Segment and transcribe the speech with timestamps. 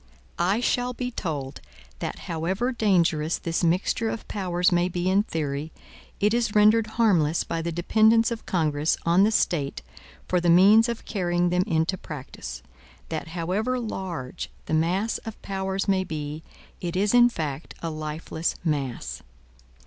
[0.39, 1.61] I shall be told,
[1.99, 5.71] that however dangerous this mixture of powers may be in theory,
[6.19, 9.83] it is rendered harmless by the dependence of Congress on the State
[10.27, 12.63] for the means of carrying them into practice;
[13.09, 16.41] that however large the mass of powers may be,
[16.79, 19.21] it is in fact a lifeless mass.